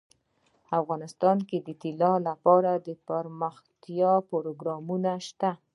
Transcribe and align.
افغانستان 0.79 1.37
کې 1.49 1.57
د 1.67 1.69
طلا 1.81 2.13
لپاره 2.27 2.71
دپرمختیا 2.89 4.13
پروګرامونه 4.29 5.11
شته. 5.27 5.51